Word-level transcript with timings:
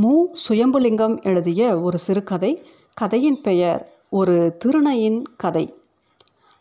மு. 0.00 0.26
சுயம்புலிங்கம் 0.48 1.22
எழுதிய 1.22 1.80
ஒரு 1.80 1.98
சிறுகதை 1.98 2.62
கதையின் 2.94 3.40
பெயர் 3.40 3.92
ஒரு 4.10 4.56
திருநையின் 4.64 5.22
கதை. 5.36 5.74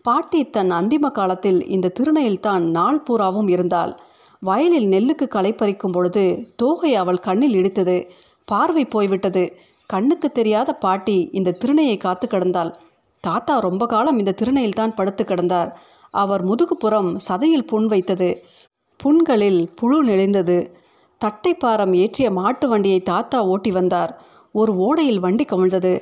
பாட்டி 0.02 0.50
தன் 0.50 0.72
அந்திம 0.72 1.12
காலத்தில் 1.12 1.68
இந்த 1.68 1.92
திருநையில்தான் 2.00 2.60
நாள் 2.60 3.02
பூராவும் 3.02 3.48
இருந்தாள். 3.48 4.00
வயலில் 4.40 4.88
நெல்லுக்கு 4.88 5.28
களை 5.28 5.54
பறிக்கும் 5.54 5.92
பொழுது 5.92 6.46
தோகை 6.56 6.96
அவள் 6.96 7.18
கண்ணில் 7.18 7.54
இடித்தது. 7.54 8.10
பார்வை 8.46 8.86
போய்விட்டது. 8.86 9.54
கண்ணுக்கு 9.86 10.32
தெரியாத 10.32 10.74
பாட்டி 10.74 11.30
இந்த 11.32 11.58
திருநையை 11.66 11.98
காத்து 11.98 12.28
கிடந்தாள். 12.28 12.74
தாத்தா 13.20 13.60
ரொம்ப 13.60 13.86
காலம் 13.86 14.18
இந்த 14.18 14.36
திருநையில்தான் 14.44 14.96
படுத்து 14.96 15.24
கிடந்தார். 15.24 15.72
அவர் 16.12 16.46
முதுகுப்புறம் 16.46 17.16
சதையில் 17.30 17.68
புண் 17.68 17.86
வைத்தது. 17.86 18.44
புண்களில் 18.98 19.70
புழு 19.76 20.04
நெளிந்தது. 20.04 20.77
தட்டைப்பாரம் 21.24 21.94
ஏற்றிய 21.94 22.32
மாட்டு 22.32 22.68
வண்டியை 22.68 23.00
தாத்தா 23.02 23.44
ஓட்டி 23.44 23.72
வந்தார். 23.72 24.12
ஒரு 24.52 24.74
ஓடையில் 24.78 25.20
வண்டி 25.20 25.46
கவிழ்ந்தது. 25.46 25.94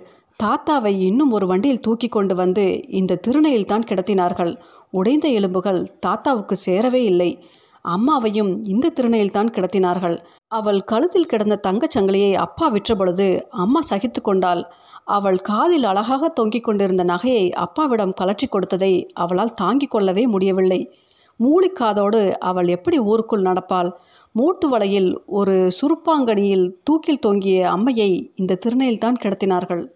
தாத்தாவை 0.43 0.91
இன்னும் 1.09 1.31
ஒரு 1.31 1.45
வண்டியில் 1.47 1.79
தூக்கி 1.79 2.07
கொண்டு 2.07 2.35
வந்து 2.35 2.65
இந்த 2.89 3.19
திருநையில் 3.27 3.69
தான் 3.71 3.85
கிடத்தினார்கள். 3.89 4.51
உடைந்த 4.91 5.27
எலும்புகள் 5.27 5.79
தாத்தாவுக்கு 5.99 6.55
சேரவே 6.65 7.01
இல்லை. 7.03 7.29
அம்மாவையும் 7.85 8.51
இந்த 8.63 8.89
திருநையில் 8.89 9.35
தான் 9.37 9.53
கிடத்தினார்கள். 9.55 10.17
அவள் 10.47 10.81
கழுத்தில் 10.83 11.25
கிடந்த 11.25 11.55
தங்கச் 11.67 11.95
சங்கிலியை 11.95 12.33
அப்பா 12.33 12.67
விற்ற 12.67 12.95
பொழுது 12.95 13.27
அம்மா 13.49 13.81
சகித்து 13.89 14.21
கொண்டாள். 14.21 14.61
அவள் 15.03 15.37
காதில் 15.37 15.83
அழகாக 15.83 16.29
தொங்கிக் 16.29 16.63
கொண்டிருந்த 16.63 17.03
நகையை 17.03 17.45
அப்பாவிடம் 17.65 18.13
கலற்றி 18.21 18.47
கொடுத்ததை 18.49 18.93
அவளால் 19.13 19.53
தாங்கிக் 19.53 19.91
கொள்ளவே 19.91 20.27
முடியவில்லை. 20.27 20.81
மூலிக்காதோடு 21.39 22.31
அவள் 22.31 22.67
எப்படி 22.67 22.99
ஊருக்குள் 22.99 23.41
நடப்பாள்? 23.41 23.91
மூட்டு 24.31 24.69
வலையில் 24.69 25.25
ஒரு 25.25 25.71
சுருப்பாங்கனியில் 25.81 26.71
தூக்கில் 26.83 27.19
தொங்கிய 27.19 27.69
அம்மையை 27.69 28.31
இந்த 28.35 28.57
திருநையில்தான் 28.65 29.13
கிடத்தினார்கள். 29.21 29.91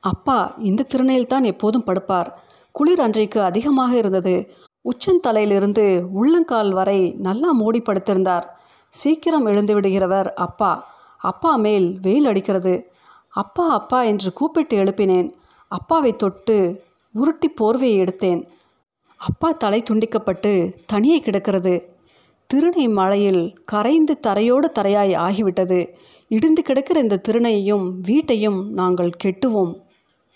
அப்பா 0.00 0.54
இந்த 0.58 0.86
திருநையில்தான் 0.94 1.42
எப்போதும் 1.42 1.84
படுப்பார். 1.86 2.26
குளிர் 2.72 3.00
அன்றைக்கு 3.00 3.42
அதிகமாக 3.42 3.96
இருந்தது. 3.96 4.50
உச்சந்தலையிலிருந்து 4.84 6.06
உள்ளங்கால் 6.12 6.72
வரை 6.72 7.14
நல்லா 7.18 7.52
மூடி 7.52 7.82
படுத்திருந்தார். 7.82 8.44
சீக்கிரம் 8.88 9.46
எழுந்து 9.46 9.80
விடுகிறவர் 9.80 10.26
அப்பா. 10.26 10.86
அப்பா 11.18 11.56
மேல் 11.56 11.98
வெயில் 12.02 12.26
அடிக்கிறது. 12.26 12.90
அப்பா 13.28 13.68
அப்பா 13.68 14.02
என்று 14.02 14.32
கூப்பிட்டு 14.32 14.76
எழுப்பினேன். 14.76 15.32
அப்பாவை 15.68 16.16
தொட்டு 16.16 16.82
உருட்டி 17.12 17.52
போர்வையை 17.60 18.06
எடுத்தேன். 18.06 18.48
அப்பா 19.18 19.52
தலை 19.52 19.82
துண்டிக்கப்பட்டு 19.82 20.72
தனியே 20.86 21.20
கிடக்கிறது. 21.20 21.96
திருணை 22.46 22.88
மழையில் 22.88 23.58
கரைந்து 23.64 24.20
தரையோடு 24.26 24.70
தரையாய் 24.78 25.14
ஆகிவிட்டது. 25.14 25.94
இடிந்து 26.28 26.62
கிடக்கிற 26.62 27.00
இந்த 27.00 27.20
திருணையையும் 27.28 28.00
வீட்டையும் 28.00 28.72
நாங்கள் 28.72 29.10
கெட்டுவோம். 29.24 29.72